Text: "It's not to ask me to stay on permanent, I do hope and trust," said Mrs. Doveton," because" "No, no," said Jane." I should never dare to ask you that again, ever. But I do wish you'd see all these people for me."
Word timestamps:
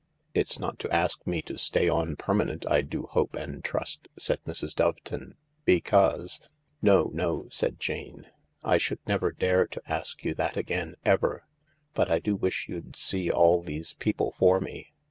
"It's 0.33 0.57
not 0.57 0.79
to 0.79 0.89
ask 0.89 1.27
me 1.27 1.43
to 1.43 1.59
stay 1.59 1.87
on 1.87 2.15
permanent, 2.15 2.65
I 2.67 2.81
do 2.81 3.03
hope 3.03 3.35
and 3.35 3.63
trust," 3.63 4.07
said 4.17 4.39
Mrs. 4.47 4.73
Doveton," 4.73 5.35
because" 5.63 6.41
"No, 6.81 7.11
no," 7.13 7.45
said 7.51 7.79
Jane." 7.79 8.25
I 8.73 8.79
should 8.79 8.97
never 9.05 9.31
dare 9.31 9.67
to 9.67 9.81
ask 9.85 10.23
you 10.25 10.33
that 10.33 10.57
again, 10.57 10.95
ever. 11.05 11.43
But 11.93 12.09
I 12.11 12.17
do 12.17 12.35
wish 12.35 12.65
you'd 12.67 12.95
see 12.95 13.29
all 13.29 13.61
these 13.61 13.93
people 13.93 14.33
for 14.39 14.59
me." 14.59 14.91